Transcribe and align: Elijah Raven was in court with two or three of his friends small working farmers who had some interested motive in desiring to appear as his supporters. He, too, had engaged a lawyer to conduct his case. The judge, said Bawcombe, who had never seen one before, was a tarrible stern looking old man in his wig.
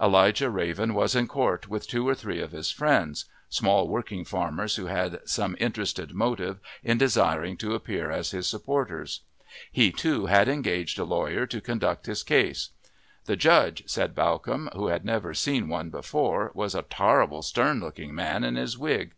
Elijah 0.00 0.48
Raven 0.48 0.94
was 0.94 1.16
in 1.16 1.26
court 1.26 1.68
with 1.68 1.88
two 1.88 2.06
or 2.06 2.14
three 2.14 2.40
of 2.40 2.52
his 2.52 2.70
friends 2.70 3.24
small 3.48 3.88
working 3.88 4.24
farmers 4.24 4.76
who 4.76 4.86
had 4.86 5.18
some 5.28 5.56
interested 5.58 6.14
motive 6.14 6.60
in 6.84 6.98
desiring 6.98 7.56
to 7.56 7.74
appear 7.74 8.08
as 8.08 8.30
his 8.30 8.46
supporters. 8.46 9.22
He, 9.72 9.90
too, 9.90 10.26
had 10.26 10.46
engaged 10.48 11.00
a 11.00 11.04
lawyer 11.04 11.46
to 11.46 11.60
conduct 11.60 12.06
his 12.06 12.22
case. 12.22 12.68
The 13.24 13.34
judge, 13.34 13.82
said 13.88 14.14
Bawcombe, 14.14 14.70
who 14.72 14.86
had 14.86 15.04
never 15.04 15.34
seen 15.34 15.66
one 15.68 15.90
before, 15.90 16.52
was 16.54 16.76
a 16.76 16.82
tarrible 16.82 17.42
stern 17.42 17.80
looking 17.80 18.10
old 18.10 18.14
man 18.18 18.44
in 18.44 18.54
his 18.54 18.78
wig. 18.78 19.14